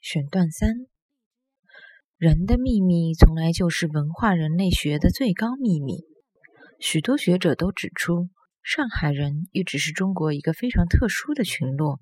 [0.00, 0.70] 选段三：
[2.16, 6.04] 人的秘密从来就是文化人类学的最高秘密。
[6.80, 8.30] 许多学者都指出，
[8.62, 12.00] 上海人一直是中国一个非常特殊的群落。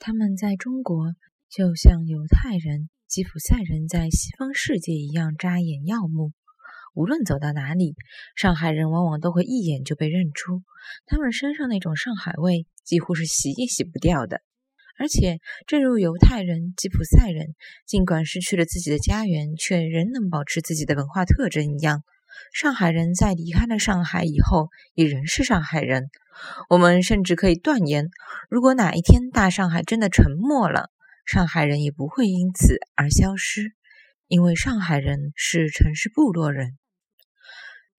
[0.00, 1.12] 他们在中国
[1.48, 6.32] 就像犹太人、吉普赛人在西方世界一样扎眼耀目。
[6.94, 7.94] 无论走到哪里，
[8.34, 10.64] 上海人往往都会一眼就被认出。
[11.06, 14.42] 他们身上那种上海味几乎是洗也洗不掉的。
[14.98, 17.54] 而且，正如犹太人、吉普赛人
[17.86, 22.02] 尽管失去了自己的家园，却仍能保持自己的文化特征一样，
[22.52, 26.10] 上海人在离开了上海以后，也仍是上海人。
[26.68, 28.10] 我们甚至可以断言，
[28.48, 30.90] 如果哪一天大上海真的沉没了，
[31.24, 33.72] 上海人也不会因此而消失，
[34.28, 36.78] 因为上海人是城市部落人。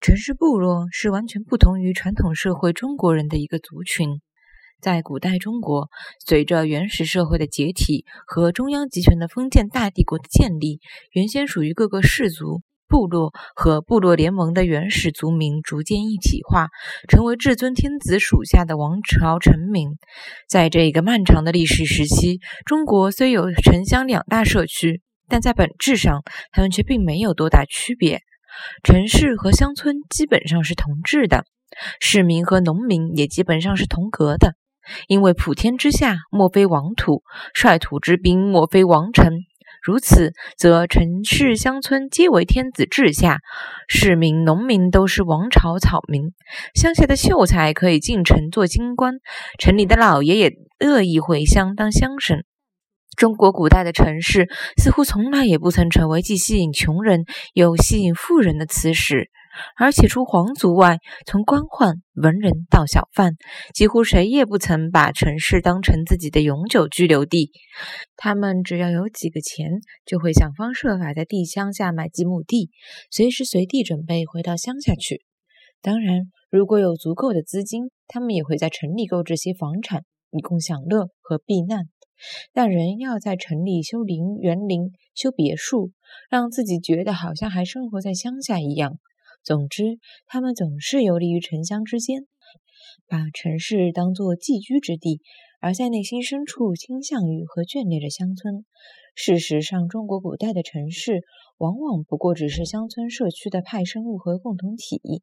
[0.00, 4.20] 城市部落是完全不同于传统社会中国人的一个族群。
[4.80, 5.88] 在古代中国，
[6.26, 10.80] 随着原始社会的解体和中央集权的封建大帝国的建立，
[11.12, 16.68] 原先属于各个氏族、部落和部落联盟的原始族民逐渐一体化，
[17.08, 19.90] 成为至尊天子属下的王朝臣民。
[20.48, 26.22] 在这个漫长的历史时期，中国虽有城乡两大社区，但在本质上，
[26.52, 28.22] 它们却并没有多大区别。
[28.82, 31.44] 城市和乡村基本上是同质的，
[32.00, 34.54] 市民和农民也基本上是同格的。
[35.08, 37.22] 因为普天之下莫非王土，
[37.54, 39.40] 率土之滨莫非王臣。
[39.82, 43.38] 如此，则城市乡村皆为天子治下，
[43.88, 46.34] 市民农民都是王朝草民。
[46.74, 49.14] 乡下的秀才可以进城做京官，
[49.58, 52.42] 城里的老爷也乐意回乡当乡绅。
[53.16, 59.30] 中国古代的城市似乎从来也不曾成为既吸引穷人又吸引富人的磁石。
[59.76, 63.34] 而且除皇族外，从官宦、文人到小贩，
[63.74, 67.50] 几乎谁也不曾把城市当成自己的永久居留地。
[68.16, 69.68] 他们只要有几个钱，
[70.06, 72.70] 就会想方设法在地乡下买几亩地，
[73.10, 75.24] 随时随地准备回到乡下去。
[75.82, 81.86] 当然，如果有足够的资金，他们也会在城里购置些房产，以供享乐和避难。
[82.52, 85.92] 但人要在城里修林园林、修别墅，
[86.28, 88.98] 让自己觉得好像还生活在乡下一样。
[89.42, 92.26] 总之，他们总是游离于城乡之间，
[93.06, 95.22] 把城市当作寄居之地，
[95.60, 98.64] 而在内心深处倾向于和眷恋着乡村。
[99.14, 101.22] 事实上，中国古代的城市
[101.58, 105.22] 往往不过只是乡村社区的派生物和共同体。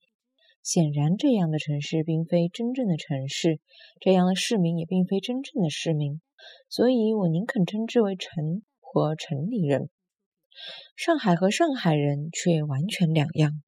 [0.64, 3.60] 显然，这样的城市并非真正的城市，
[4.02, 6.20] 这样的市民也并非真正的市民。
[6.70, 9.90] 所以我宁肯称之为城或城里人。
[10.96, 13.62] 上海和上海人却完全两样。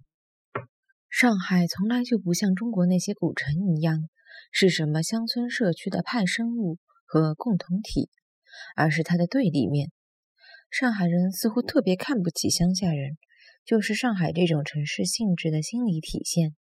[1.09, 4.07] 上海从来就不像中国那些古城一样，
[4.51, 8.09] 是什么乡村社区的派生物和共同体，
[8.75, 9.89] 而是它的对立面。
[10.69, 13.17] 上海人似乎特别看不起乡下人，
[13.65, 16.55] 就是上海这种城市性质的心理体现。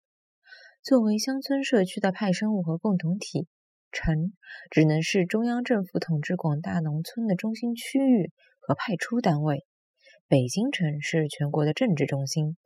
[0.83, 3.47] 作为乡村社区的派生物和共同体，
[3.93, 4.33] 城
[4.71, 9.67] 只能是中央政府统治广大农村的中心区域和派出单位。
[10.27, 12.57] 北京城是全国的政治中心。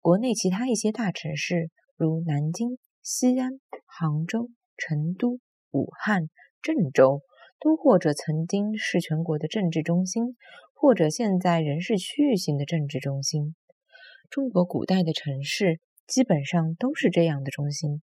[0.00, 3.52] 国内其他一些大城市，如南京、西安、
[3.86, 5.38] 杭州、成都、
[5.70, 6.28] 武汉、
[6.62, 7.22] 郑州，
[7.60, 10.36] 都或者曾经是全国的政治中心，
[10.74, 13.54] 或者现在仍是区域性的政治中心。
[14.30, 18.02] 中国古代的城市基本上都是这样的中心。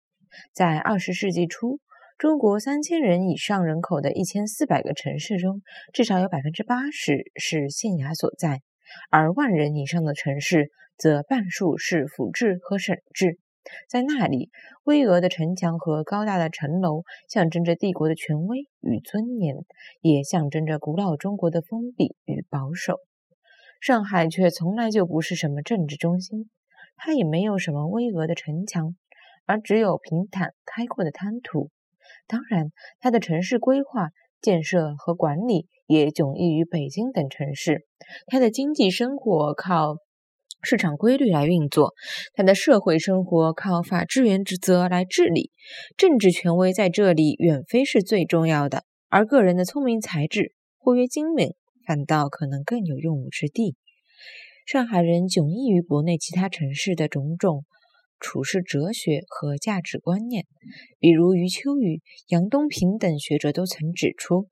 [0.53, 1.81] 在二十世纪初，
[2.19, 8.61] 中国三千人以上人口的一千四百个城市中，至少有百分之八十是县衙所在，
[9.11, 10.71] 而万人以上的城市。
[10.99, 13.39] 则半数是府治和省治，
[13.89, 14.51] 在那里，
[14.83, 19.55] 巍峨的城墙和高大的城楼象征着帝国的权威与尊严，
[20.01, 22.97] 也象征着古老中国的封闭与保守。
[23.81, 26.51] 上海却从来就不是什么政治中心，
[26.97, 28.97] 它也没有什么巍峨的城墙，
[29.47, 31.71] 而只有平坦开阔的滩涂。
[32.27, 34.09] 当然，它的城市规划、
[34.41, 37.87] 建设和管理也迥异于北京等城市。
[38.27, 39.97] 它的经济生活靠。
[40.61, 41.95] 市场规律来运作，
[42.35, 45.53] 他的社会生活靠法治原则来治理，
[45.97, 51.55] 政治权威在这里远非是最重要的，而个人的聪明才智或曰精明，
[51.87, 53.77] 反倒可能更有用武之地。
[54.67, 57.65] 上海人迥异于国内其他城市的种种
[58.21, 60.47] 处事哲学和价值观念，
[60.99, 64.49] 比如余秋雨、杨东平等学者都曾指出，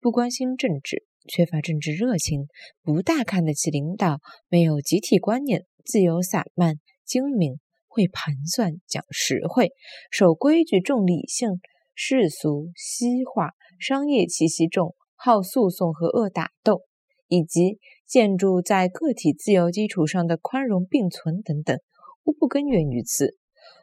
[0.00, 1.04] 不关心政治。
[1.26, 2.48] 缺乏政治热情，
[2.82, 4.18] 不大看得起领导，
[4.50, 9.72] 没有集体观念，自由散漫，精明，会盘算，讲实惠，
[10.10, 11.62] 守规矩，重理性，
[11.94, 16.82] 世俗西化，商业气息重，好诉讼和恶打斗，
[17.28, 21.78] 以及建筑在个体自由基础上的宽容并存等等，
[22.24, 23.36] 无不根源于此。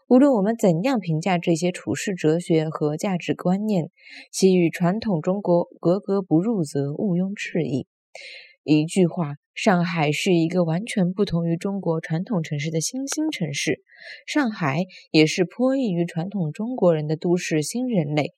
[0.08, 3.92] 无论我们怎样评价这些处世哲学和价值观念，
[4.32, 7.88] 其与传统中国格格不入，则毋庸置疑。
[8.64, 13.80] 一句话，上海是一个完全不同于中国传统城市的新兴城市。
[14.28, 18.34] 上海也是颇异于传统中国人的都市新人类。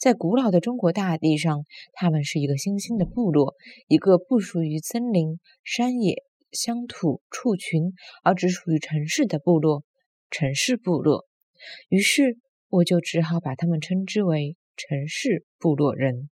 [0.00, 3.54] 在古老的中国大地上，他们是一个新兴的部落，
[3.88, 6.22] 一个不属于森林、山野、
[6.52, 9.84] 乡土、畜群，而只属于城市的部落——
[10.30, 11.26] 城市部落。
[11.88, 12.38] 于是，
[12.68, 16.28] 我就只好把他们称之为城市部落人。